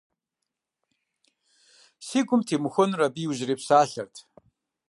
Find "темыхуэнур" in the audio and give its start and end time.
2.47-3.01